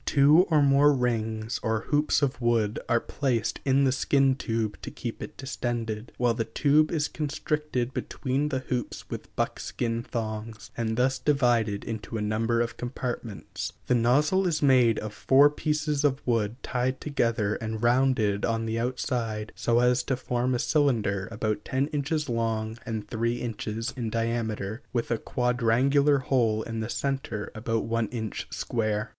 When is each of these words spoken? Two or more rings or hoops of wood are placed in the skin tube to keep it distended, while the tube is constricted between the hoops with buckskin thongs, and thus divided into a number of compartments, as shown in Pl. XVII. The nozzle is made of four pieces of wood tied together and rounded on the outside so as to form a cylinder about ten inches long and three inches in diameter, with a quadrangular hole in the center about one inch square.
Two 0.07 0.47
or 0.49 0.63
more 0.63 0.91
rings 0.93 1.59
or 1.61 1.81
hoops 1.81 2.23
of 2.23 2.41
wood 2.41 2.79
are 2.89 2.99
placed 2.99 3.59
in 3.65 3.83
the 3.83 3.91
skin 3.91 4.33
tube 4.33 4.81
to 4.81 4.89
keep 4.89 5.21
it 5.21 5.37
distended, 5.37 6.11
while 6.17 6.33
the 6.33 6.43
tube 6.43 6.89
is 6.91 7.07
constricted 7.07 7.93
between 7.93 8.49
the 8.49 8.57
hoops 8.61 9.11
with 9.11 9.35
buckskin 9.35 10.01
thongs, 10.01 10.71
and 10.75 10.97
thus 10.97 11.19
divided 11.19 11.83
into 11.83 12.17
a 12.17 12.21
number 12.23 12.61
of 12.61 12.77
compartments, 12.77 13.73
as 13.73 13.75
shown 13.75 13.75
in 13.77 13.77
Pl. 13.77 13.77
XVII. 13.77 13.83
The 13.85 14.01
nozzle 14.01 14.47
is 14.47 14.61
made 14.63 14.97
of 14.97 15.13
four 15.13 15.51
pieces 15.51 16.03
of 16.03 16.25
wood 16.25 16.55
tied 16.63 16.99
together 16.99 17.53
and 17.57 17.83
rounded 17.83 18.43
on 18.43 18.65
the 18.65 18.79
outside 18.79 19.51
so 19.55 19.77
as 19.81 20.01
to 20.05 20.17
form 20.17 20.55
a 20.55 20.57
cylinder 20.59 21.27
about 21.29 21.63
ten 21.63 21.85
inches 21.89 22.27
long 22.27 22.79
and 22.87 23.07
three 23.07 23.35
inches 23.35 23.93
in 23.95 24.09
diameter, 24.09 24.81
with 24.93 25.11
a 25.11 25.19
quadrangular 25.19 26.17
hole 26.17 26.63
in 26.63 26.79
the 26.79 26.89
center 26.89 27.51
about 27.53 27.85
one 27.85 28.07
inch 28.07 28.47
square. 28.49 29.09